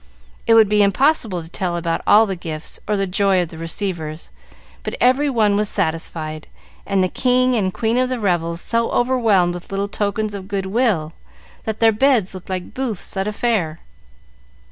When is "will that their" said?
10.65-11.91